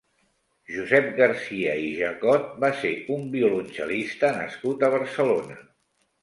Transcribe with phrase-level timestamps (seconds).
[0.75, 5.61] Josep Garcia i Jacot va ser un violoncel·lista nascut a Barcelona.